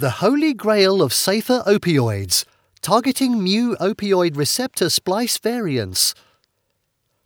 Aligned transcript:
The 0.00 0.22
Holy 0.22 0.54
Grail 0.54 1.02
of 1.02 1.12
Safer 1.12 1.64
Opioids 1.66 2.44
Targeting 2.82 3.42
Mu 3.42 3.74
Opioid 3.80 4.36
Receptor 4.36 4.90
Splice 4.90 5.38
Variants. 5.38 6.14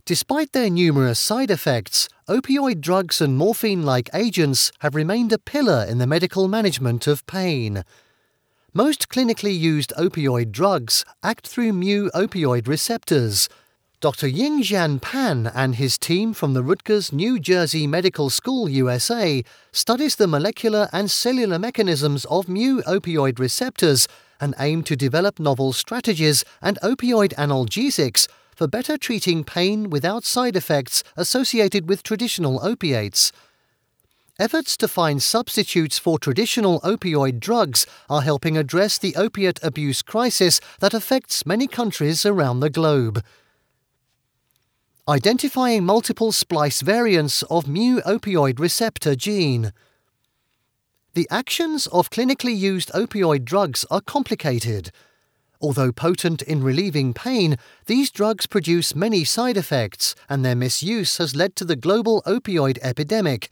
Despite 0.06 0.52
their 0.52 0.70
numerous 0.70 1.18
side 1.20 1.50
effects, 1.50 2.08
opioid 2.30 2.80
drugs 2.80 3.20
and 3.20 3.36
morphine 3.36 3.82
like 3.82 4.08
agents 4.14 4.72
have 4.78 4.94
remained 4.94 5.34
a 5.34 5.38
pillar 5.38 5.84
in 5.86 5.98
the 5.98 6.06
medical 6.06 6.48
management 6.48 7.06
of 7.06 7.26
pain. 7.26 7.84
Most 8.72 9.10
clinically 9.10 9.54
used 9.54 9.92
opioid 9.98 10.50
drugs 10.50 11.04
act 11.22 11.46
through 11.46 11.74
mu 11.74 12.08
opioid 12.14 12.66
receptors. 12.66 13.50
Dr. 14.02 14.26
Yingjian 14.26 15.00
Pan 15.00 15.48
and 15.54 15.76
his 15.76 15.96
team 15.96 16.32
from 16.32 16.54
the 16.54 16.62
Rutgers 16.64 17.12
New 17.12 17.38
Jersey 17.38 17.86
Medical 17.86 18.30
School, 18.30 18.68
USA, 18.68 19.44
studies 19.70 20.16
the 20.16 20.26
molecular 20.26 20.88
and 20.92 21.08
cellular 21.08 21.56
mechanisms 21.56 22.24
of 22.24 22.48
mu 22.48 22.82
opioid 22.82 23.38
receptors 23.38 24.08
and 24.40 24.56
aim 24.58 24.82
to 24.82 24.96
develop 24.96 25.38
novel 25.38 25.72
strategies 25.72 26.44
and 26.60 26.80
opioid 26.82 27.32
analgesics 27.34 28.26
for 28.56 28.66
better 28.66 28.98
treating 28.98 29.44
pain 29.44 29.88
without 29.88 30.24
side 30.24 30.56
effects 30.56 31.04
associated 31.16 31.88
with 31.88 32.02
traditional 32.02 32.58
opiates. 32.66 33.30
Efforts 34.36 34.76
to 34.78 34.88
find 34.88 35.22
substitutes 35.22 36.00
for 36.00 36.18
traditional 36.18 36.80
opioid 36.80 37.38
drugs 37.38 37.86
are 38.10 38.22
helping 38.22 38.56
address 38.56 38.98
the 38.98 39.14
opiate 39.14 39.60
abuse 39.62 40.02
crisis 40.02 40.60
that 40.80 40.92
affects 40.92 41.46
many 41.46 41.68
countries 41.68 42.26
around 42.26 42.58
the 42.58 42.70
globe 42.70 43.22
identifying 45.08 45.84
multiple 45.84 46.30
splice 46.30 46.80
variants 46.80 47.42
of 47.44 47.66
mu 47.66 48.00
opioid 48.02 48.60
receptor 48.60 49.16
gene. 49.16 49.72
The 51.14 51.26
actions 51.28 51.88
of 51.88 52.10
clinically 52.10 52.56
used 52.56 52.90
opioid 52.90 53.44
drugs 53.44 53.84
are 53.90 54.00
complicated. 54.00 54.92
Although 55.60 55.90
potent 55.90 56.40
in 56.42 56.62
relieving 56.62 57.14
pain, 57.14 57.56
these 57.86 58.12
drugs 58.12 58.46
produce 58.46 58.94
many 58.94 59.24
side 59.24 59.56
effects, 59.56 60.14
and 60.28 60.44
their 60.44 60.56
misuse 60.56 61.18
has 61.18 61.34
led 61.34 61.56
to 61.56 61.64
the 61.64 61.76
global 61.76 62.22
opioid 62.24 62.78
epidemic, 62.80 63.48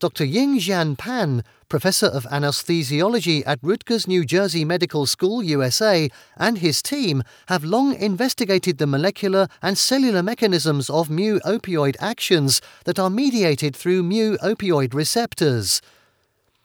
Dr. 0.00 0.24
Yingjian 0.24 0.98
Pan, 0.98 1.44
professor 1.68 2.06
of 2.06 2.24
anesthesiology 2.24 3.42
at 3.46 3.58
Rutgers 3.62 4.08
New 4.08 4.24
Jersey 4.24 4.64
Medical 4.64 5.06
School, 5.06 5.42
USA, 5.42 6.08
and 6.36 6.58
his 6.58 6.82
team 6.82 7.22
have 7.46 7.64
long 7.64 7.94
investigated 7.94 8.78
the 8.78 8.86
molecular 8.86 9.46
and 9.62 9.78
cellular 9.78 10.22
mechanisms 10.22 10.90
of 10.90 11.10
mu 11.10 11.38
opioid 11.40 11.96
actions 12.00 12.60
that 12.84 12.98
are 12.98 13.10
mediated 13.10 13.76
through 13.76 14.02
mu 14.02 14.36
opioid 14.38 14.94
receptors. 14.94 15.80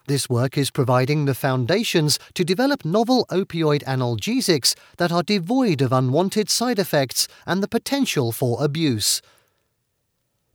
This 0.08 0.28
work 0.28 0.58
is 0.58 0.72
providing 0.72 1.26
the 1.26 1.36
foundations 1.36 2.18
to 2.34 2.44
develop 2.44 2.84
novel 2.84 3.28
opioid 3.30 3.84
analgesics 3.84 4.74
that 4.98 5.12
are 5.12 5.22
devoid 5.22 5.82
of 5.82 5.94
unwanted 5.94 6.50
side 6.50 6.80
effects 6.80 7.28
and 7.46 7.62
the 7.62 7.68
potential 7.68 8.32
for 8.32 8.64
abuse. 8.64 9.22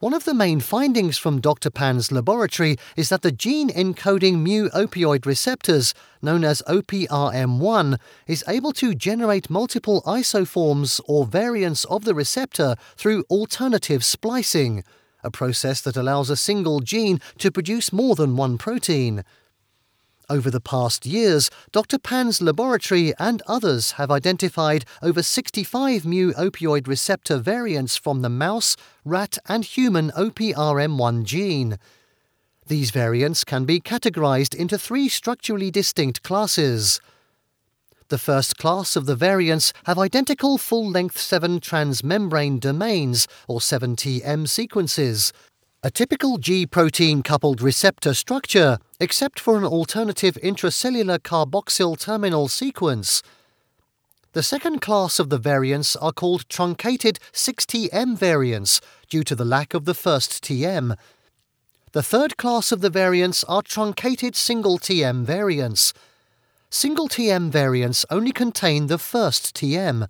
One 0.04 0.12
of 0.12 0.24
the 0.26 0.34
main 0.34 0.60
findings 0.60 1.16
from 1.16 1.40
Dr. 1.40 1.70
Pan's 1.70 2.12
laboratory 2.12 2.76
is 2.94 3.08
that 3.08 3.22
the 3.22 3.32
gene 3.32 3.70
encoding 3.70 4.40
mu 4.40 4.68
opioid 4.68 5.24
receptors, 5.24 5.94
known 6.20 6.44
as 6.44 6.60
OPRM1, 6.68 7.98
is 8.26 8.44
able 8.46 8.74
to 8.74 8.94
generate 8.94 9.48
multiple 9.48 10.02
isoforms 10.06 11.00
or 11.06 11.24
variants 11.24 11.86
of 11.86 12.04
the 12.04 12.14
receptor 12.14 12.76
through 12.98 13.24
alternative 13.30 14.04
splicing, 14.04 14.84
a 15.22 15.30
process 15.30 15.80
that 15.80 15.96
allows 15.96 16.28
a 16.28 16.36
single 16.36 16.80
gene 16.80 17.18
to 17.38 17.50
produce 17.50 17.90
more 17.90 18.14
than 18.14 18.36
one 18.36 18.58
protein. 18.58 19.24
Over 20.30 20.50
the 20.50 20.60
past 20.60 21.04
years, 21.04 21.50
Dr. 21.70 21.98
Pan's 21.98 22.40
laboratory 22.40 23.12
and 23.18 23.42
others 23.46 23.92
have 23.92 24.10
identified 24.10 24.86
over 25.02 25.22
65 25.22 26.06
mu 26.06 26.32
opioid 26.32 26.88
receptor 26.88 27.36
variants 27.36 27.98
from 27.98 28.22
the 28.22 28.30
mouse, 28.30 28.74
rat, 29.04 29.36
and 29.46 29.64
human 29.66 30.10
OPRM1 30.12 31.24
gene. 31.24 31.78
These 32.66 32.90
variants 32.90 33.44
can 33.44 33.66
be 33.66 33.80
categorized 33.80 34.54
into 34.54 34.78
three 34.78 35.10
structurally 35.10 35.70
distinct 35.70 36.22
classes. 36.22 37.02
The 38.08 38.16
first 38.16 38.56
class 38.56 38.96
of 38.96 39.04
the 39.04 39.16
variants 39.16 39.74
have 39.84 39.98
identical 39.98 40.56
full 40.56 40.88
length 40.88 41.18
7 41.18 41.60
transmembrane 41.60 42.60
domains, 42.60 43.28
or 43.46 43.60
7TM 43.60 44.48
sequences, 44.48 45.34
a 45.84 45.90
typical 45.90 46.38
G 46.38 46.64
protein 46.64 47.22
coupled 47.22 47.60
receptor 47.60 48.14
structure, 48.14 48.78
except 48.98 49.38
for 49.38 49.58
an 49.58 49.64
alternative 49.64 50.38
intracellular 50.42 51.18
carboxyl 51.18 52.00
terminal 52.00 52.48
sequence. 52.48 53.22
The 54.32 54.42
second 54.42 54.80
class 54.80 55.18
of 55.18 55.28
the 55.28 55.36
variants 55.36 55.94
are 55.96 56.10
called 56.10 56.48
truncated 56.48 57.18
6TM 57.34 58.16
variants 58.16 58.80
due 59.10 59.22
to 59.24 59.36
the 59.36 59.44
lack 59.44 59.74
of 59.74 59.84
the 59.84 59.92
first 59.92 60.42
TM. 60.42 60.96
The 61.92 62.02
third 62.02 62.38
class 62.38 62.72
of 62.72 62.80
the 62.80 62.88
variants 62.88 63.44
are 63.44 63.60
truncated 63.60 64.34
single 64.34 64.78
TM 64.78 65.22
variants. 65.24 65.92
Single 66.70 67.10
TM 67.10 67.50
variants 67.50 68.06
only 68.08 68.32
contain 68.32 68.86
the 68.86 68.98
first 68.98 69.54
TM. 69.54 70.08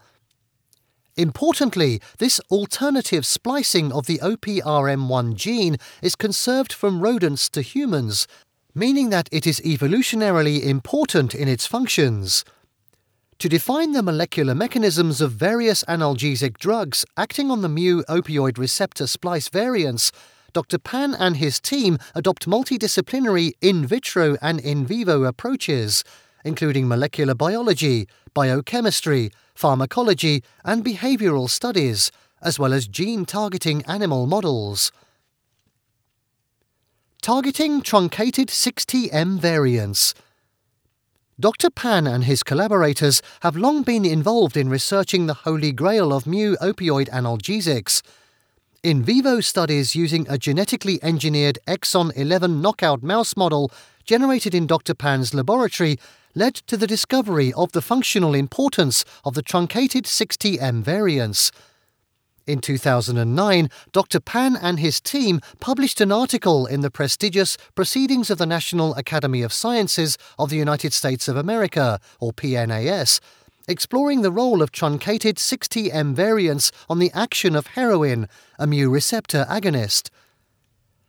Importantly, 1.16 2.00
this 2.18 2.40
alternative 2.50 3.24
splicing 3.24 3.92
of 3.92 4.06
the 4.06 4.18
OPRM1 4.18 5.34
gene 5.34 5.76
is 6.02 6.16
conserved 6.16 6.72
from 6.72 7.00
rodents 7.00 7.48
to 7.50 7.62
humans, 7.62 8.26
meaning 8.74 9.10
that 9.10 9.28
it 9.30 9.46
is 9.46 9.60
evolutionarily 9.60 10.64
important 10.64 11.34
in 11.34 11.46
its 11.46 11.66
functions. 11.66 12.44
To 13.38 13.48
define 13.48 13.92
the 13.92 14.02
molecular 14.02 14.54
mechanisms 14.54 15.20
of 15.20 15.32
various 15.32 15.84
analgesic 15.84 16.58
drugs 16.58 17.04
acting 17.16 17.50
on 17.50 17.62
the 17.62 17.68
mu 17.68 18.02
opioid 18.04 18.58
receptor 18.58 19.06
splice 19.06 19.48
variants, 19.48 20.10
Dr. 20.52 20.78
Pan 20.78 21.14
and 21.14 21.36
his 21.36 21.60
team 21.60 21.98
adopt 22.14 22.46
multidisciplinary 22.46 23.52
in 23.60 23.86
vitro 23.86 24.36
and 24.40 24.60
in 24.60 24.86
vivo 24.86 25.24
approaches, 25.24 26.02
including 26.44 26.88
molecular 26.88 27.34
biology, 27.34 28.08
biochemistry, 28.34 29.30
pharmacology, 29.54 30.42
and 30.64 30.84
behavioral 30.84 31.48
studies, 31.48 32.10
as 32.42 32.58
well 32.58 32.72
as 32.72 32.86
gene 32.86 33.24
targeting 33.24 33.82
animal 33.84 34.26
models. 34.26 34.92
Targeting 37.22 37.80
truncated 37.80 38.48
6TM 38.48 39.38
variants. 39.38 40.14
Dr. 41.40 41.70
Pan 41.70 42.06
and 42.06 42.24
his 42.24 42.42
collaborators 42.44 43.20
have 43.40 43.56
long 43.56 43.82
been 43.82 44.04
involved 44.04 44.56
in 44.56 44.68
researching 44.68 45.26
the 45.26 45.34
holy 45.34 45.72
grail 45.72 46.12
of 46.12 46.26
mu 46.26 46.54
opioid 46.56 47.08
analgesics. 47.08 48.02
In 48.84 49.02
vivo 49.02 49.40
studies 49.40 49.96
using 49.96 50.26
a 50.28 50.38
genetically 50.38 51.02
engineered 51.02 51.58
exon 51.66 52.12
11 52.14 52.60
knockout 52.60 53.02
mouse 53.02 53.36
model 53.36 53.72
generated 54.04 54.54
in 54.54 54.66
Dr. 54.66 54.94
Pan's 54.94 55.34
laboratory 55.34 55.98
led 56.34 56.54
to 56.54 56.76
the 56.76 56.86
discovery 56.86 57.52
of 57.52 57.72
the 57.72 57.82
functional 57.82 58.34
importance 58.34 59.04
of 59.24 59.34
the 59.34 59.42
truncated 59.42 60.04
60M 60.04 60.82
variants. 60.82 61.52
In 62.46 62.60
2009, 62.60 63.70
Dr. 63.92 64.20
Pan 64.20 64.54
and 64.56 64.78
his 64.78 65.00
team 65.00 65.40
published 65.60 66.00
an 66.00 66.12
article 66.12 66.66
in 66.66 66.82
the 66.82 66.90
prestigious 66.90 67.56
Proceedings 67.74 68.28
of 68.28 68.36
the 68.38 68.46
National 68.46 68.94
Academy 68.96 69.40
of 69.42 69.52
Sciences 69.52 70.18
of 70.38 70.50
the 70.50 70.56
United 70.56 70.92
States 70.92 71.26
of 71.26 71.36
America, 71.36 71.98
or 72.20 72.32
PNAS, 72.32 73.20
exploring 73.66 74.20
the 74.20 74.32
role 74.32 74.60
of 74.60 74.72
truncated 74.72 75.36
60M 75.36 76.14
variants 76.14 76.70
on 76.90 76.98
the 76.98 77.10
action 77.14 77.56
of 77.56 77.68
heroin, 77.68 78.28
a 78.58 78.66
mu 78.66 78.90
receptor 78.90 79.46
agonist 79.48 80.10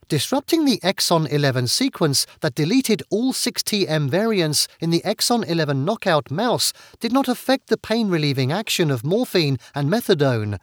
disrupting 0.08 0.66
the 0.66 0.80
exon 0.84 1.32
11 1.32 1.68
sequence 1.68 2.26
that 2.42 2.56
deleted 2.56 3.04
all 3.10 3.34
6TM 3.34 4.10
variants 4.10 4.68
in 4.80 4.90
the 4.90 5.02
exon 5.06 5.48
11 5.48 5.84
knockout 5.86 6.30
mouse 6.30 6.74
did 7.00 7.12
not 7.12 7.28
affect 7.28 7.68
the 7.68 7.78
pain 7.78 8.10
relieving 8.10 8.52
action 8.52 8.92
of 8.92 9.04
morphine 9.04 9.58
and 9.74 9.90
methadone. 9.90 10.60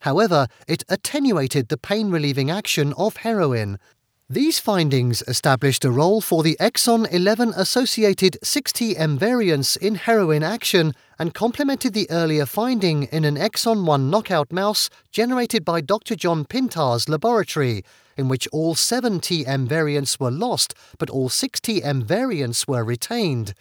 However, 0.00 0.46
it 0.66 0.84
attenuated 0.88 1.68
the 1.68 1.76
pain 1.76 2.10
relieving 2.10 2.50
action 2.50 2.92
of 2.96 3.18
heroin. 3.18 3.78
These 4.30 4.58
findings 4.58 5.22
established 5.26 5.86
a 5.86 5.90
role 5.90 6.20
for 6.20 6.42
the 6.42 6.54
exon 6.60 7.10
11 7.10 7.54
associated 7.56 8.36
6TM 8.44 9.18
variants 9.18 9.74
in 9.74 9.94
heroin 9.94 10.42
action 10.42 10.92
and 11.18 11.32
complemented 11.32 11.94
the 11.94 12.10
earlier 12.10 12.44
finding 12.44 13.04
in 13.04 13.24
an 13.24 13.36
exon 13.36 13.86
1 13.86 14.10
knockout 14.10 14.52
mouse 14.52 14.90
generated 15.10 15.64
by 15.64 15.80
Dr. 15.80 16.14
John 16.14 16.44
Pintar's 16.44 17.08
laboratory 17.08 17.82
in 18.18 18.28
which 18.28 18.48
all 18.48 18.74
7 18.74 19.20
TM 19.20 19.66
variants 19.66 20.20
were 20.20 20.30
lost, 20.30 20.74
but 20.98 21.08
all 21.08 21.28
6 21.28 21.60
TM 21.60 22.02
variants 22.02 22.66
were 22.66 22.84
retained. 22.84 23.54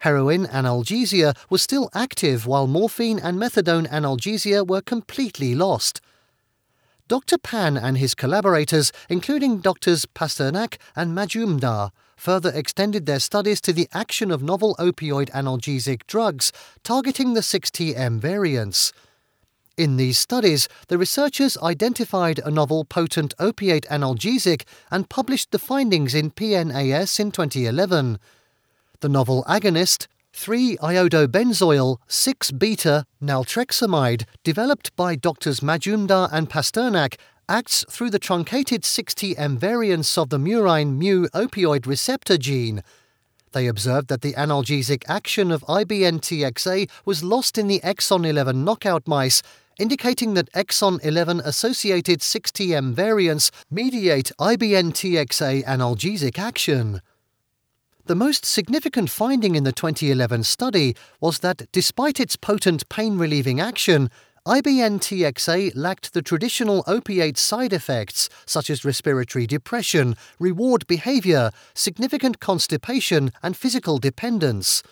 Heroin 0.00 0.46
analgesia 0.46 1.36
was 1.48 1.62
still 1.62 1.88
active 1.94 2.46
while 2.46 2.66
morphine 2.66 3.18
and 3.18 3.38
methadone 3.38 3.88
analgesia 3.88 4.66
were 4.66 4.82
completely 4.82 5.54
lost. 5.54 6.00
Dr. 7.08 7.38
Pan 7.38 7.76
and 7.78 7.96
his 7.96 8.14
collaborators, 8.14 8.92
including 9.08 9.60
Drs. 9.60 10.04
Pasternak 10.04 10.76
and 10.94 11.16
Majumdar, 11.16 11.90
further 12.16 12.52
extended 12.54 13.06
their 13.06 13.20
studies 13.20 13.60
to 13.62 13.72
the 13.72 13.88
action 13.94 14.30
of 14.30 14.42
novel 14.42 14.76
opioid 14.78 15.30
analgesic 15.30 16.06
drugs 16.06 16.52
targeting 16.84 17.32
the 17.32 17.40
6TM 17.40 18.18
variants. 18.18 18.92
In 19.78 19.96
these 19.96 20.18
studies, 20.18 20.68
the 20.88 20.98
researchers 20.98 21.56
identified 21.58 22.40
a 22.40 22.50
novel 22.50 22.84
potent 22.84 23.32
opiate 23.38 23.86
analgesic 23.88 24.64
and 24.90 25.08
published 25.08 25.52
the 25.52 25.58
findings 25.60 26.16
in 26.16 26.32
PNAS 26.32 27.20
in 27.20 27.30
2011. 27.30 28.18
The 28.98 29.08
novel 29.08 29.44
agonist, 29.48 30.08
3-iodobenzoyl 30.34 31.98
6-beta 32.08 33.04
naltrexamide, 33.22 34.24
developed 34.42 34.96
by 34.96 35.14
doctors 35.14 35.60
Majumdar 35.60 36.28
and 36.32 36.50
Pasternak, 36.50 37.14
acts 37.48 37.84
through 37.88 38.10
the 38.10 38.18
truncated 38.18 38.82
6TM 38.82 39.58
variants 39.58 40.18
of 40.18 40.30
the 40.30 40.38
murine 40.38 40.96
mu 40.98 41.28
opioid 41.28 41.86
receptor 41.86 42.36
gene. 42.36 42.82
They 43.52 43.68
observed 43.68 44.08
that 44.08 44.22
the 44.22 44.34
analgesic 44.34 45.04
action 45.08 45.52
of 45.52 45.62
IBNTXA 45.62 46.90
was 47.04 47.22
lost 47.22 47.56
in 47.56 47.68
the 47.68 47.80
exon 47.80 48.26
11 48.26 48.64
knockout 48.64 49.06
mice 49.06 49.40
indicating 49.78 50.34
that 50.34 50.52
exon 50.52 51.02
11 51.04 51.40
associated 51.40 52.20
6TM 52.20 52.92
variants 52.92 53.50
mediate 53.70 54.32
IBNTXA 54.38 55.64
analgesic 55.64 56.38
action. 56.38 57.00
The 58.06 58.14
most 58.14 58.46
significant 58.46 59.10
finding 59.10 59.54
in 59.54 59.64
the 59.64 59.72
2011 59.72 60.44
study 60.44 60.96
was 61.20 61.40
that 61.40 61.70
despite 61.72 62.18
its 62.18 62.36
potent 62.36 62.88
pain 62.88 63.18
relieving 63.18 63.60
action, 63.60 64.10
IBNTXA 64.46 65.72
lacked 65.74 66.14
the 66.14 66.22
traditional 66.22 66.82
opiate 66.86 67.36
side 67.36 67.74
effects 67.74 68.30
such 68.46 68.70
as 68.70 68.82
respiratory 68.82 69.46
depression, 69.46 70.16
reward 70.38 70.86
behavior, 70.86 71.50
significant 71.74 72.40
constipation, 72.40 73.30
and 73.42 73.58
physical 73.58 73.98
dependence. 73.98 74.82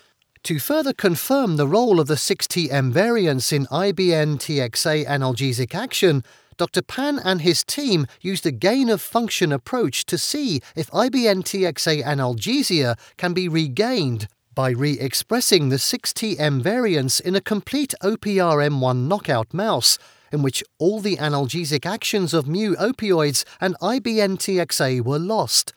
To 0.46 0.60
further 0.60 0.92
confirm 0.92 1.56
the 1.56 1.66
role 1.66 1.98
of 1.98 2.06
the 2.06 2.14
6TM 2.14 2.92
variants 2.92 3.52
in 3.52 3.66
IBN 3.66 4.36
TXA 4.36 5.04
analgesic 5.04 5.74
action, 5.74 6.22
Dr. 6.56 6.82
Pan 6.82 7.18
and 7.18 7.40
his 7.40 7.64
team 7.64 8.06
used 8.20 8.46
a 8.46 8.52
gain 8.52 8.88
of 8.88 9.02
function 9.02 9.50
approach 9.50 10.06
to 10.06 10.16
see 10.16 10.60
if 10.76 10.88
IBN 10.92 11.42
TXA 11.42 12.04
analgesia 12.04 12.96
can 13.16 13.34
be 13.34 13.48
regained 13.48 14.28
by 14.54 14.70
re 14.70 14.92
expressing 15.00 15.70
the 15.70 15.78
6TM 15.78 16.62
variants 16.62 17.18
in 17.18 17.34
a 17.34 17.40
complete 17.40 17.92
OPRM1 18.00 19.08
knockout 19.08 19.52
mouse, 19.52 19.98
in 20.30 20.42
which 20.42 20.62
all 20.78 21.00
the 21.00 21.16
analgesic 21.16 21.84
actions 21.84 22.32
of 22.32 22.46
mu 22.46 22.76
opioids 22.76 23.44
and 23.60 23.76
IBN 23.80 24.38
TXA 24.38 25.00
were 25.00 25.18
lost. 25.18 25.72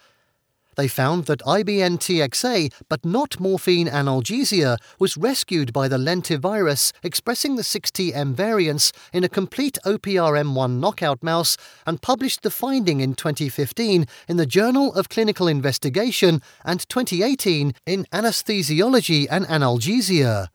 They 0.79 0.87
found 0.87 1.25
that 1.25 1.41
IBN-TXA, 1.41 2.71
but 2.87 3.03
not 3.03 3.37
morphine 3.37 3.89
analgesia, 3.89 4.77
was 4.97 5.17
rescued 5.17 5.73
by 5.73 5.89
the 5.89 5.97
lentivirus 5.97 6.93
expressing 7.03 7.57
the 7.57 7.63
6TM 7.63 8.33
variants 8.33 8.93
in 9.11 9.25
a 9.25 9.27
complete 9.27 9.77
OPRM1 9.85 10.79
knockout 10.79 11.21
mouse 11.21 11.57
and 11.85 12.01
published 12.01 12.43
the 12.43 12.49
finding 12.49 13.01
in 13.01 13.13
2015 13.13 14.05
in 14.29 14.37
the 14.37 14.45
Journal 14.45 14.93
of 14.93 15.09
Clinical 15.09 15.49
Investigation 15.49 16.41
and 16.63 16.87
2018 16.87 17.73
in 17.85 18.05
Anesthesiology 18.13 19.27
and 19.29 19.45
Analgesia. 19.47 20.47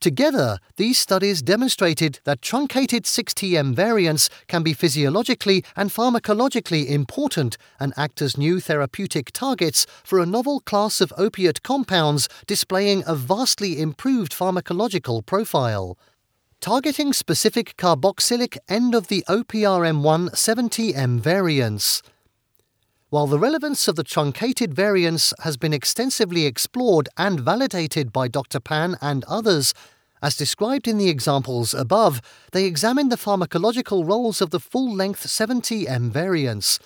Together, 0.00 0.58
these 0.76 0.96
studies 0.96 1.42
demonstrated 1.42 2.20
that 2.22 2.40
truncated 2.40 3.02
6TM 3.02 3.74
variants 3.74 4.30
can 4.46 4.62
be 4.62 4.72
physiologically 4.72 5.64
and 5.74 5.90
pharmacologically 5.90 6.86
important 6.86 7.56
and 7.80 7.92
act 7.96 8.22
as 8.22 8.38
new 8.38 8.60
therapeutic 8.60 9.32
targets 9.32 9.86
for 10.04 10.20
a 10.20 10.26
novel 10.26 10.60
class 10.60 11.00
of 11.00 11.12
opiate 11.18 11.64
compounds 11.64 12.28
displaying 12.46 13.02
a 13.08 13.16
vastly 13.16 13.80
improved 13.80 14.32
pharmacological 14.32 15.26
profile. 15.26 15.98
Targeting 16.60 17.12
specific 17.12 17.76
carboxylic 17.76 18.56
end 18.68 18.94
of 18.94 19.08
the 19.08 19.24
OPRM1 19.28 20.30
7TM 20.30 21.18
variants. 21.18 22.02
While 23.10 23.26
the 23.26 23.38
relevance 23.38 23.88
of 23.88 23.96
the 23.96 24.04
truncated 24.04 24.74
variants 24.74 25.32
has 25.40 25.56
been 25.56 25.72
extensively 25.72 26.44
explored 26.44 27.08
and 27.16 27.40
validated 27.40 28.12
by 28.12 28.28
Dr. 28.28 28.60
Pan 28.60 28.98
and 29.00 29.24
others, 29.24 29.72
as 30.20 30.36
described 30.36 30.86
in 30.86 30.98
the 30.98 31.08
examples 31.08 31.72
above, 31.72 32.20
they 32.52 32.66
examine 32.66 33.08
the 33.08 33.16
pharmacological 33.16 34.06
roles 34.06 34.42
of 34.42 34.50
the 34.50 34.60
full 34.60 34.94
length 34.94 35.26
70M 35.26 36.10
variants. 36.10 36.78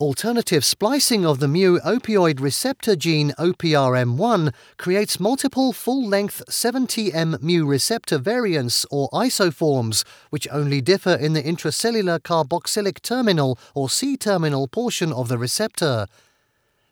Alternative 0.00 0.64
splicing 0.64 1.26
of 1.26 1.40
the 1.40 1.48
mu 1.48 1.80
opioid 1.80 2.40
receptor 2.40 2.94
gene 2.94 3.32
OPRM1 3.36 4.54
creates 4.76 5.18
multiple 5.18 5.72
full 5.72 6.06
length 6.06 6.40
70M 6.48 7.42
mu 7.42 7.66
receptor 7.66 8.16
variants 8.16 8.86
or 8.92 9.10
isoforms, 9.10 10.04
which 10.30 10.46
only 10.52 10.80
differ 10.80 11.14
in 11.14 11.32
the 11.32 11.42
intracellular 11.42 12.20
carboxylic 12.20 13.02
terminal 13.02 13.58
or 13.74 13.90
C 13.90 14.16
terminal 14.16 14.68
portion 14.68 15.12
of 15.12 15.26
the 15.26 15.36
receptor. 15.36 16.06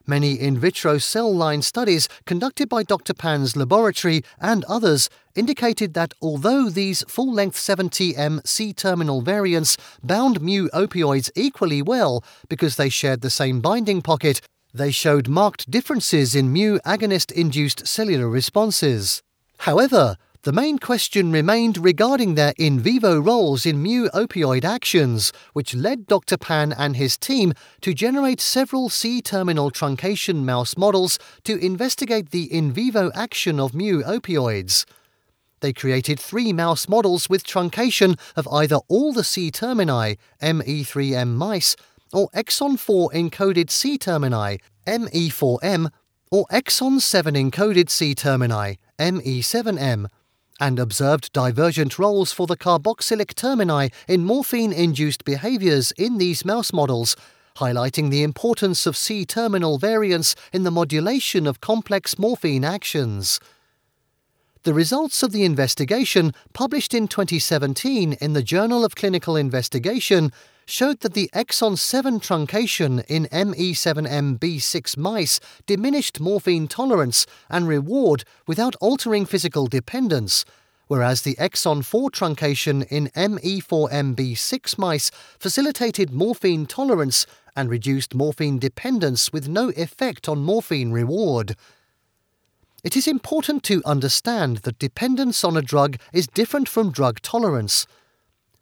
Many 0.08 0.34
in 0.34 0.56
vitro 0.56 0.98
cell 0.98 1.34
line 1.34 1.62
studies 1.62 2.08
conducted 2.26 2.68
by 2.68 2.84
Dr. 2.84 3.12
Pan's 3.12 3.56
laboratory 3.56 4.22
and 4.40 4.64
others 4.66 5.10
indicated 5.34 5.94
that 5.94 6.14
although 6.22 6.68
these 6.68 7.02
full 7.08 7.32
length 7.32 7.56
7TM 7.56 8.46
C 8.46 8.72
terminal 8.72 9.20
variants 9.20 9.76
bound 10.04 10.40
mu 10.40 10.68
opioids 10.68 11.28
equally 11.34 11.82
well 11.82 12.22
because 12.48 12.76
they 12.76 12.88
shared 12.88 13.20
the 13.20 13.30
same 13.30 13.60
binding 13.60 14.00
pocket, 14.00 14.40
they 14.72 14.92
showed 14.92 15.26
marked 15.26 15.68
differences 15.72 16.36
in 16.36 16.52
mu 16.52 16.78
agonist 16.86 17.32
induced 17.32 17.88
cellular 17.88 18.28
responses. 18.28 19.24
However, 19.58 20.16
the 20.46 20.52
main 20.52 20.78
question 20.78 21.32
remained 21.32 21.76
regarding 21.76 22.36
their 22.36 22.54
in 22.56 22.78
vivo 22.78 23.18
roles 23.18 23.66
in 23.66 23.82
mu 23.82 24.08
opioid 24.10 24.64
actions, 24.64 25.32
which 25.54 25.74
led 25.74 26.06
Dr. 26.06 26.36
Pan 26.36 26.72
and 26.72 26.94
his 26.94 27.16
team 27.16 27.52
to 27.80 27.92
generate 27.92 28.40
several 28.40 28.88
C 28.88 29.20
terminal 29.20 29.72
truncation 29.72 30.44
mouse 30.44 30.76
models 30.76 31.18
to 31.42 31.56
investigate 31.56 32.30
the 32.30 32.44
in 32.44 32.70
vivo 32.70 33.10
action 33.12 33.58
of 33.58 33.74
mu 33.74 34.04
opioids. 34.04 34.84
They 35.58 35.72
created 35.72 36.20
three 36.20 36.52
mouse 36.52 36.88
models 36.88 37.28
with 37.28 37.42
truncation 37.42 38.16
of 38.36 38.46
either 38.52 38.78
all 38.86 39.12
the 39.12 39.24
C 39.24 39.50
termini, 39.50 40.16
ME3M 40.40 41.34
mice, 41.34 41.74
or 42.12 42.28
exon 42.28 42.78
4 42.78 43.10
encoded 43.10 43.68
C 43.68 43.98
termini, 43.98 44.60
ME4M, 44.86 45.90
or 46.30 46.46
exon 46.52 47.00
7 47.00 47.34
encoded 47.34 47.90
C 47.90 48.14
termini, 48.14 48.78
ME7M 49.00 50.06
and 50.60 50.78
observed 50.78 51.32
divergent 51.32 51.98
roles 51.98 52.32
for 52.32 52.46
the 52.46 52.56
carboxylic 52.56 53.34
termini 53.34 53.90
in 54.08 54.24
morphine 54.24 54.72
induced 54.72 55.24
behaviors 55.24 55.92
in 55.92 56.18
these 56.18 56.44
mouse 56.44 56.72
models, 56.72 57.16
highlighting 57.56 58.10
the 58.10 58.22
importance 58.22 58.86
of 58.86 58.96
C 58.96 59.24
terminal 59.24 59.78
variants 59.78 60.34
in 60.52 60.62
the 60.62 60.70
modulation 60.70 61.46
of 61.46 61.60
complex 61.60 62.18
morphine 62.18 62.64
actions. 62.64 63.40
The 64.62 64.74
results 64.74 65.22
of 65.22 65.30
the 65.30 65.44
investigation, 65.44 66.32
published 66.52 66.92
in 66.92 67.06
2017 67.06 68.14
in 68.14 68.32
the 68.32 68.42
Journal 68.42 68.84
of 68.84 68.96
Clinical 68.96 69.36
Investigation, 69.36 70.32
showed 70.66 71.00
that 71.00 71.14
the 71.14 71.30
exon 71.32 71.78
7 71.78 72.18
truncation 72.18 73.04
in 73.08 73.26
ME7MB6 73.26 74.96
mice 74.96 75.40
diminished 75.66 76.20
morphine 76.20 76.66
tolerance 76.66 77.24
and 77.48 77.68
reward 77.68 78.24
without 78.46 78.74
altering 78.80 79.24
physical 79.24 79.68
dependence, 79.68 80.44
whereas 80.88 81.22
the 81.22 81.36
exon 81.36 81.84
4 81.84 82.10
truncation 82.10 82.84
in 82.90 83.08
ME4MB6 83.10 84.76
mice 84.76 85.10
facilitated 85.38 86.10
morphine 86.10 86.66
tolerance 86.66 87.26
and 87.54 87.70
reduced 87.70 88.14
morphine 88.14 88.58
dependence 88.58 89.32
with 89.32 89.48
no 89.48 89.70
effect 89.70 90.28
on 90.28 90.40
morphine 90.40 90.90
reward. 90.90 91.56
It 92.84 92.96
is 92.96 93.08
important 93.08 93.62
to 93.64 93.82
understand 93.84 94.58
that 94.58 94.78
dependence 94.78 95.42
on 95.42 95.56
a 95.56 95.62
drug 95.62 95.96
is 96.12 96.26
different 96.26 96.68
from 96.68 96.92
drug 96.92 97.20
tolerance. 97.22 97.86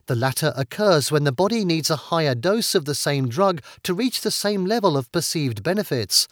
The 0.06 0.14
latter 0.14 0.52
occurs 0.54 1.11
when 1.11 1.25
the 1.25 1.32
body 1.32 1.64
needs 1.64 1.88
a 1.88 1.96
higher 1.96 2.34
dose 2.34 2.75
of 2.75 2.84
the 2.84 2.94
same 2.94 3.28
drug 3.28 3.62
to 3.84 3.94
reach 3.94 4.20
the 4.20 4.30
same 4.30 4.66
level 4.66 4.99
of 4.99 5.11
perceived 5.12 5.62
benefits. 5.62 6.28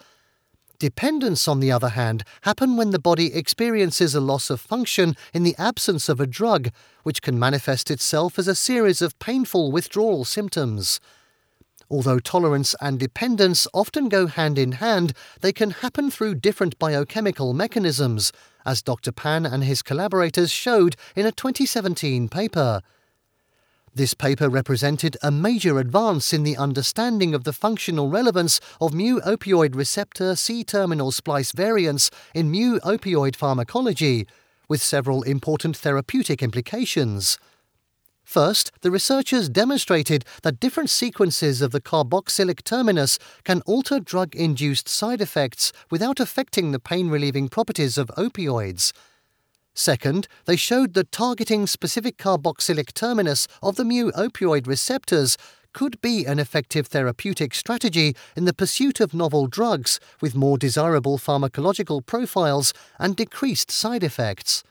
Dependence, 0.79 1.49
on 1.49 1.61
the 1.61 1.73
other 1.73 1.91
hand, 1.91 2.25
happen 2.43 2.77
when 2.77 2.91
the 2.91 2.99
body 2.99 3.33
experiences 3.33 4.15
a 4.15 4.21
loss 4.21 4.51
of 4.51 4.61
function 4.61 5.17
in 5.33 5.43
the 5.43 5.55
absence 5.57 6.09
of 6.09 6.21
a 6.21 6.27
drug, 6.27 6.71
which 7.03 7.23
can 7.23 7.39
manifest 7.39 7.91
itself 7.91 8.39
as 8.39 8.49
a 8.49 8.55
series 8.55 9.01
of 9.01 9.19
painful 9.19 9.73
withdrawal 9.73 10.25
symptoms. 10.25 11.01
Although 11.89 12.19
tolerance 12.19 12.75
and 12.81 12.99
dependence 12.99 13.67
often 13.73 14.09
go 14.09 14.27
hand 14.27 14.59
in 14.59 14.73
hand, 14.73 15.13
they 15.41 15.53
can 15.53 15.71
happen 15.71 16.11
through 16.11 16.37
different 16.37 16.79
biochemical 16.79 17.55
mechanisms, 17.55 18.33
as 18.67 18.83
Dr. 18.83 19.13
Pan 19.13 19.47
and 19.47 19.65
his 19.65 19.83
collaborators 19.83 20.51
showed 20.51 20.97
in 21.15 21.27
a 21.27 21.33
2017 21.33 22.29
paper. 22.29 22.83
This 23.95 24.15
paper 24.15 24.49
represented 24.49 25.19
a 25.23 25.31
major 25.31 25.79
advance 25.79 26.33
in 26.33 26.45
the 26.45 26.57
understanding 26.57 27.35
of 27.35 27.45
the 27.45 27.53
functional 27.53 28.09
relevance 28.09 28.59
of 28.81 28.95
mu 28.95 29.21
opioid 29.21 29.75
receptor 29.75 30.35
C 30.35 30.65
terminal 30.65 31.13
splice 31.13 31.53
variants 31.53 32.11
in 32.35 32.51
mu 32.51 32.79
opioid 32.81 33.37
pharmacology, 33.37 34.27
with 34.67 34.83
several 34.83 35.23
important 35.25 35.77
therapeutic 35.77 36.43
implications. 36.43 37.37
First, 38.25 38.73
the 38.81 38.91
researchers 38.91 39.51
demonstrated 39.51 40.25
that 40.43 40.59
different 40.59 40.89
sequences 40.89 41.61
of 41.61 41.73
the 41.73 41.81
carboxylic 41.83 42.65
terminus 42.65 43.19
can 43.45 43.61
alter 43.67 44.01
drug 44.01 44.35
induced 44.35 44.89
side 44.89 45.21
effects 45.21 45.71
without 45.91 46.19
affecting 46.19 46.73
the 46.73 46.81
pain 46.81 47.11
relieving 47.11 47.51
properties 47.51 47.99
of 47.99 48.09
opioids. 48.17 48.95
Second, 49.75 50.29
they 50.45 50.57
showed 50.57 50.95
that 50.95 51.13
targeting 51.13 51.67
specific 51.67 52.19
carboxylic 52.19 52.93
terminus 52.93 53.49
of 53.63 53.77
the 53.77 53.85
mu 53.85 54.11
opioid 54.13 54.67
receptors 54.67 55.39
could 55.73 56.01
be 56.03 56.27
an 56.27 56.39
effective 56.39 56.89
therapeutic 56.89 57.55
strategy 57.55 58.15
in 58.37 58.45
the 58.45 58.53
pursuit 58.53 59.01
of 59.01 59.15
novel 59.15 59.47
drugs 59.47 59.99
with 60.21 60.35
more 60.35 60.59
desirable 60.59 61.19
pharmacological 61.19 62.05
profiles 62.05 62.75
and 62.99 63.17
decreased 63.17 63.71
side 63.71 64.05
effects. 64.05 64.63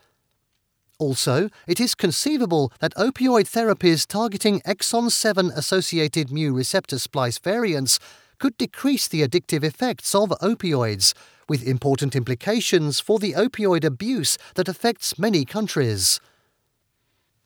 Also, 0.98 1.48
it 1.66 1.80
is 1.80 1.96
conceivable 1.96 2.72
that 2.78 2.94
opioid 2.94 3.50
therapies 3.50 4.06
targeting 4.06 4.60
exon 4.60 5.10
7 5.10 5.50
associated 5.50 6.30
mu 6.30 6.52
receptor 6.52 6.98
splice 6.98 7.38
variants 7.38 7.98
could 8.38 8.56
decrease 8.56 9.08
the 9.08 9.26
addictive 9.26 9.64
effects 9.64 10.14
of 10.14 10.28
opioids, 10.40 11.12
with 11.52 11.68
important 11.68 12.16
implications 12.16 12.98
for 12.98 13.18
the 13.18 13.34
opioid 13.34 13.84
abuse 13.84 14.38
that 14.54 14.70
affects 14.70 15.18
many 15.18 15.44
countries. 15.44 16.18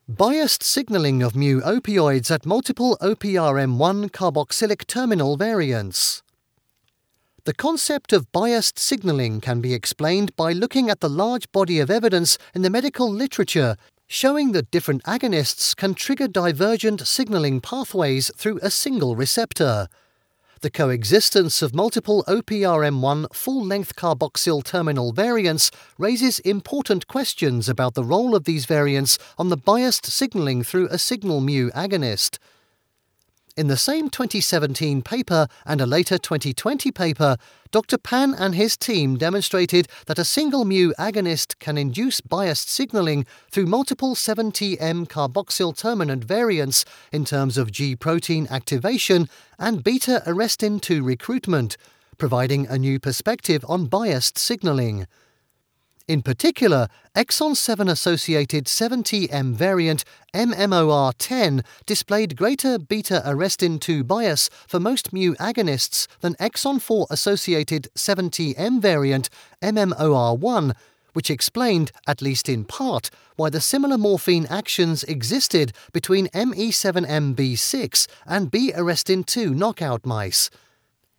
Biased 0.06 0.62
signaling 0.62 1.24
of 1.24 1.34
mu 1.34 1.60
opioids 1.62 2.30
at 2.30 2.46
multiple 2.46 2.96
OPRM1 3.02 4.10
carboxylic 4.12 4.86
terminal 4.86 5.36
variants. 5.36 6.22
The 7.46 7.52
concept 7.52 8.12
of 8.12 8.30
biased 8.30 8.78
signaling 8.78 9.40
can 9.40 9.60
be 9.60 9.74
explained 9.74 10.36
by 10.36 10.52
looking 10.52 10.88
at 10.88 11.00
the 11.00 11.10
large 11.10 11.50
body 11.50 11.80
of 11.80 11.90
evidence 11.90 12.38
in 12.54 12.62
the 12.62 12.70
medical 12.70 13.10
literature 13.10 13.74
showing 14.06 14.52
that 14.52 14.70
different 14.70 15.02
agonists 15.02 15.74
can 15.74 15.94
trigger 15.94 16.28
divergent 16.28 17.04
signaling 17.08 17.60
pathways 17.60 18.30
through 18.36 18.60
a 18.62 18.70
single 18.70 19.16
receptor. 19.16 19.88
The 20.62 20.70
coexistence 20.70 21.60
of 21.60 21.74
multiple 21.74 22.24
OPRM1 22.26 23.34
full 23.34 23.62
length 23.62 23.94
carboxyl 23.94 24.64
terminal 24.64 25.12
variants 25.12 25.70
raises 25.98 26.38
important 26.40 27.06
questions 27.06 27.68
about 27.68 27.92
the 27.92 28.02
role 28.02 28.34
of 28.34 28.44
these 28.44 28.64
variants 28.64 29.18
on 29.36 29.50
the 29.50 29.58
biased 29.58 30.06
signaling 30.06 30.64
through 30.64 30.88
a 30.88 30.96
signal 30.96 31.42
mu 31.42 31.70
agonist. 31.72 32.38
In 33.56 33.68
the 33.68 33.76
same 33.78 34.10
2017 34.10 35.00
paper 35.00 35.48
and 35.64 35.80
a 35.80 35.86
later 35.86 36.18
2020 36.18 36.92
paper, 36.92 37.38
Dr. 37.70 37.96
Pan 37.96 38.34
and 38.34 38.54
his 38.54 38.76
team 38.76 39.16
demonstrated 39.16 39.88
that 40.04 40.18
a 40.18 40.26
single 40.26 40.66
mu 40.66 40.92
agonist 40.98 41.58
can 41.58 41.78
induce 41.78 42.20
biased 42.20 42.68
signaling 42.68 43.24
through 43.50 43.64
multiple 43.64 44.14
7TM 44.14 45.08
carboxyl 45.08 45.74
terminant 45.74 46.22
variants 46.22 46.84
in 47.10 47.24
terms 47.24 47.56
of 47.56 47.72
G 47.72 47.96
protein 47.96 48.46
activation 48.50 49.26
and 49.58 49.82
beta 49.82 50.22
arrestin 50.26 50.78
2 50.78 51.02
recruitment, 51.02 51.78
providing 52.18 52.66
a 52.66 52.76
new 52.76 53.00
perspective 53.00 53.64
on 53.66 53.86
biased 53.86 54.36
signaling. 54.36 55.06
In 56.08 56.22
particular, 56.22 56.86
exon 57.16 57.56
7 57.56 57.88
associated 57.88 58.66
7TM 58.66 59.54
variant 59.54 60.04
MMOR10 60.32 61.64
displayed 61.84 62.36
greater 62.36 62.78
beta 62.78 63.22
arrestin 63.26 63.80
2 63.80 64.04
bias 64.04 64.48
for 64.68 64.78
most 64.78 65.12
mu 65.12 65.34
agonists 65.34 66.06
than 66.20 66.36
exon 66.36 66.80
4 66.80 67.08
associated 67.10 67.88
7TM 67.96 68.80
variant 68.80 69.28
MMOR1, 69.60 70.76
which 71.12 71.28
explained, 71.28 71.90
at 72.06 72.22
least 72.22 72.48
in 72.48 72.64
part, 72.64 73.10
why 73.34 73.50
the 73.50 73.60
similar 73.60 73.98
morphine 73.98 74.46
actions 74.46 75.02
existed 75.04 75.72
between 75.92 76.28
ME7MB6 76.28 78.06
and 78.26 78.48
B 78.52 78.72
arrestin 78.72 79.26
2 79.26 79.52
knockout 79.52 80.06
mice. 80.06 80.50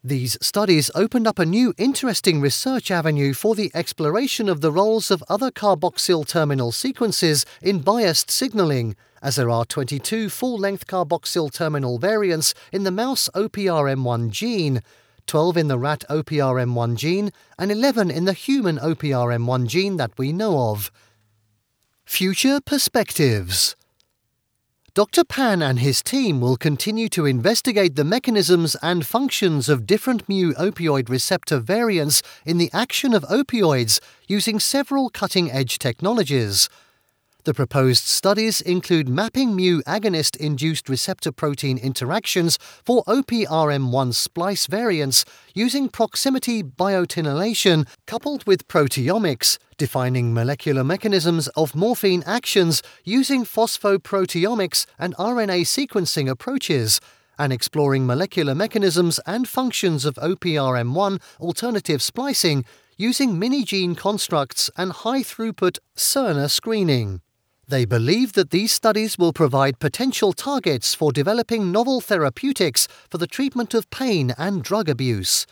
These 0.04 0.38
studies 0.42 0.92
opened 0.94 1.25
up 1.25 1.39
a 1.39 1.46
new 1.46 1.74
interesting 1.77 2.39
research 2.39 2.92
avenue 2.92 3.34
for 3.34 3.56
the 3.56 3.72
exploration 3.74 4.48
of 4.48 4.62
the 4.62 4.72
roles 4.72 5.10
of 5.10 5.24
other 5.27 5.50
carboxyl 5.50 6.25
terminal 6.25 6.72
sequences 6.72 7.46
in 7.63 7.80
biased 7.80 8.30
signaling, 8.30 8.96
as 9.24 9.38
there 9.38 9.50
are 9.50 9.66
22 9.66 10.30
full 10.30 10.58
length 10.58 10.86
carboxyl 10.86 11.51
terminal 11.51 11.98
variants 11.98 12.54
in 12.72 12.84
the 12.84 12.92
mouse 12.92 13.27
OPRM1 13.34 14.30
gene, 14.30 14.82
12 15.25 15.58
in 15.58 15.68
the 15.68 15.80
rat 15.80 16.06
OPRM1 16.10 16.96
gene, 16.96 17.32
and 17.58 17.72
11 17.72 18.12
in 18.12 18.25
the 18.25 18.34
human 18.34 18.77
OPRM1 18.77 19.68
gene 19.68 19.98
that 19.98 20.12
we 20.18 20.32
know 20.32 20.70
of. 20.70 20.92
Future 22.06 22.62
Perspectives 22.62 23.75
Dr. 24.98 25.24
Pan 25.25 25.62
and 25.62 25.77
his 25.77 26.01
team 26.01 26.42
will 26.42 26.58
continue 26.58 27.08
to 27.10 27.27
investigate 27.27 27.96
the 27.96 28.04
mechanisms 28.04 28.75
and 28.82 29.06
functions 29.06 29.70
of 29.70 29.86
different 29.86 30.27
mu 30.27 30.54
opioid 30.54 31.08
receptor 31.08 31.60
variants 31.60 32.24
in 32.48 32.58
the 32.58 32.72
action 32.74 33.13
of 33.13 33.22
opioids 33.25 34.00
using 34.27 34.60
several 34.60 35.12
cutting 35.12 35.51
edge 35.51 35.77
technologies. 35.77 36.68
The 37.48 37.54
proposed 37.54 38.04
studies 38.04 38.60
include 38.60 39.08
mapping 39.08 39.56
mu 39.56 39.82
agonist 39.84 40.36
induced 40.36 40.89
receptor 40.89 41.32
protein 41.32 41.77
interactions 41.77 42.60
for 42.84 43.06
OPRM1 43.06 44.13
splice 44.16 44.68
variants 44.68 45.24
using 45.54 45.88
proximity 45.88 46.62
biotinylation 46.62 47.88
coupled 48.06 48.46
with 48.46 48.68
proteomics, 48.68 49.60
defining 49.77 50.34
molecular 50.34 50.84
mechanisms 50.84 51.48
of 51.56 51.74
morphine 51.74 52.22
actions 52.25 52.84
using 53.06 53.46
phosphoproteomics 53.46 54.86
and 55.00 55.16
RNA 55.16 55.62
sequencing 55.62 56.30
approaches 56.30 57.00
and 57.39 57.54
exploring 57.54 58.06
molecular 58.06 58.56
mechanisms 58.56 59.22
and 59.25 59.48
functions 59.48 60.04
of 60.04 60.16
OPRM1 60.16 61.22
alternative 61.39 62.01
splicing 62.01 62.66
using 62.98 63.39
mini 63.39 63.63
gene 63.63 63.96
constructs 63.96 64.70
and 64.75 64.92
high 64.92 65.22
throughput 65.22 65.80
Cerner 65.96 66.50
screening. 66.50 67.22
They 67.70 67.84
believe 67.84 68.32
that 68.34 68.52
these 68.52 68.72
studies 68.72 69.18
will 69.18 69.34
provide 69.34 69.80
potential 69.80 70.32
targets 70.32 70.96
for 70.96 71.12
developing 71.12 71.70
novel 71.70 72.00
therapeutics 72.00 72.88
for 73.10 73.18
the 73.18 73.28
treatment 73.28 73.74
of 73.74 73.90
pain 73.90 74.34
and 74.38 74.64
drug 74.64 74.88
abuse. 74.88 75.46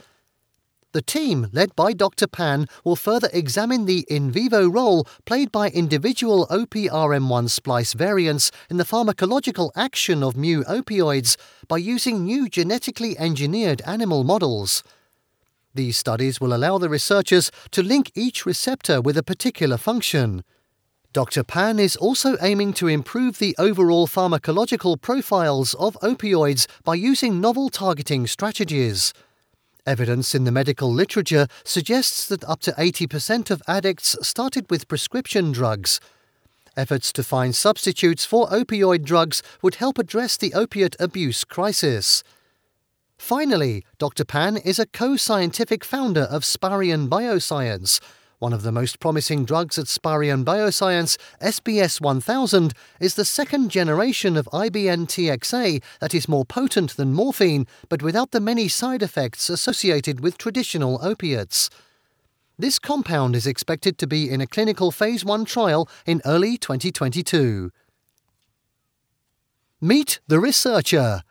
The 0.93 1.01
team, 1.01 1.49
led 1.51 1.75
by 1.75 1.91
Dr. 1.91 2.25
Pan, 2.25 2.67
will 2.85 2.95
further 2.95 3.27
examine 3.33 3.83
the 3.83 4.05
in 4.09 4.31
vivo 4.31 4.65
role 4.65 5.05
played 5.25 5.51
by 5.51 5.69
individual 5.71 6.47
OPRM1 6.49 7.49
splice 7.49 7.91
variants 7.91 8.49
in 8.69 8.77
the 8.77 8.85
pharmacological 8.85 9.71
action 9.75 10.23
of 10.23 10.37
mu 10.37 10.63
opioids 10.63 11.35
by 11.67 11.75
using 11.75 12.23
new 12.23 12.47
genetically 12.47 13.19
engineered 13.19 13.81
animal 13.81 14.23
models. 14.23 14.83
These 15.73 15.97
studies 15.97 16.39
will 16.39 16.53
allow 16.53 16.77
the 16.77 16.87
researchers 16.87 17.51
to 17.71 17.83
link 17.83 18.09
each 18.15 18.45
receptor 18.45 19.01
with 19.01 19.17
a 19.17 19.23
particular 19.23 19.75
function. 19.75 20.45
Dr. 21.15 21.45
Pan 21.45 21.79
is 21.79 21.95
also 21.95 22.35
aiming 22.41 22.73
to 22.73 22.89
improve 22.89 23.39
the 23.39 23.55
overall 23.57 24.05
pharmacological 24.05 24.99
profiles 24.99 25.73
of 25.75 25.97
opioids 26.01 26.67
by 26.83 26.95
using 26.95 27.39
novel 27.39 27.69
targeting 27.69 28.27
strategies. 28.27 29.13
Evidence 29.85 30.35
in 30.35 30.43
the 30.43 30.51
medical 30.51 30.91
literature 30.91 31.47
suggests 31.63 32.27
that 32.27 32.43
up 32.43 32.59
to 32.59 32.73
80% 32.73 33.49
of 33.49 33.63
addicts 33.65 34.17
started 34.27 34.69
with 34.69 34.89
prescription 34.89 35.53
drugs. 35.53 36.01
Efforts 36.75 37.13
to 37.13 37.23
find 37.23 37.55
substitutes 37.55 38.25
for 38.25 38.49
opioid 38.49 39.05
drugs 39.05 39.41
would 39.61 39.75
help 39.75 39.97
address 39.97 40.35
the 40.35 40.53
opiate 40.53 40.97
abuse 40.99 41.45
crisis. 41.45 42.25
Finally, 43.17 43.85
Dr. 43.99 44.25
Pan 44.25 44.57
is 44.57 44.79
a 44.79 44.85
co 44.85 45.15
scientific 45.15 45.85
founder 45.85 46.23
of 46.23 46.43
Sparion 46.43 47.07
Bioscience 47.07 48.01
one 48.45 48.53
of 48.53 48.61
the 48.61 48.71
most 48.71 48.99
promising 48.99 49.43
drugs 49.43 49.79
at 49.79 49.87
Sparion 49.87 50.45
Bioscience, 50.45 51.17
SBS 51.41 51.99
1000, 51.99 52.73
is 52.99 53.15
the 53.15 53.25
second 53.25 53.71
generation 53.71 54.37
of 54.37 54.45
IBN 54.53 55.07
TXA 55.07 55.81
that 55.99 56.13
is 56.13 56.29
more 56.29 56.45
potent 56.45 56.95
than 56.95 57.11
morphine, 57.11 57.65
but 57.89 58.03
without 58.03 58.29
the 58.29 58.39
many 58.39 58.67
side 58.67 59.01
effects 59.01 59.49
associated 59.49 60.19
with 60.19 60.37
traditional 60.37 60.99
opiates. 61.01 61.71
This 62.59 62.77
compound 62.77 63.35
is 63.35 63.47
expected 63.47 63.97
to 63.97 64.05
be 64.05 64.29
in 64.29 64.41
a 64.41 64.45
clinical 64.45 64.91
phase 64.91 65.25
1 65.25 65.45
trial 65.45 65.89
in 66.05 66.21
early 66.23 66.55
2022. 66.55 67.71
Meet 69.81 70.19
the 70.27 70.39
researcher, 70.39 71.23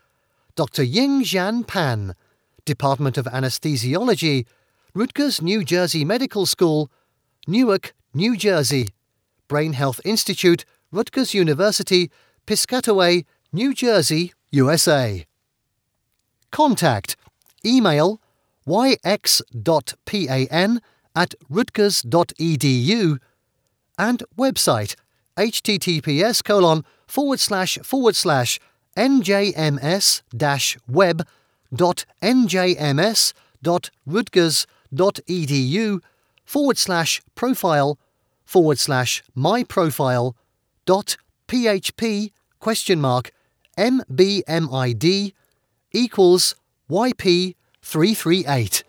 Dr. 0.57 0.83
Ying 0.83 1.63
Pan, 1.63 2.17
Department 2.65 3.17
of 3.17 3.27
Anesthesiology, 3.27 4.47
Rutgers 4.97 5.41
New 5.41 5.63
Jersey 5.63 6.05
Medical 6.05 6.45
School, 6.45 6.91
Newark, 7.47 7.95
New 8.15 8.37
Jersey. 8.37 8.89
Brain 9.49 9.75
Health 9.75 10.01
Institute, 10.05 10.65
Rutgers 10.91 11.35
University, 11.35 12.11
Piscataway, 12.47 13.25
New 13.53 13.75
Jersey, 13.75 14.33
USA. 14.51 15.27
Contact 16.51 17.17
email 17.65 18.21
yx.pan 18.67 20.81
at 21.15 21.35
rutgers.edu 21.49 23.19
and 23.99 24.23
website 24.37 24.97
https 25.37 26.43
colon 26.45 26.85
forward 27.07 27.41
slash 27.41 27.79
forward 27.83 28.17
slash 28.17 28.59
njms 28.97 30.23
web 30.89 31.27
dot 31.75 32.05
njms 32.23 33.33
dot 33.63 33.91
rutgers.edu 34.07 36.01
forward 36.45 36.79
slash 36.79 37.23
profile 37.35 37.99
forward 38.45 38.79
slash 38.79 39.23
my 39.35 39.65
profile 39.65 40.37
dot 40.87 41.17
php 41.49 42.31
question 42.61 43.01
mark 43.01 43.31
mbmid 43.79 45.33
equals 45.93 46.55
yp338. 46.91 48.83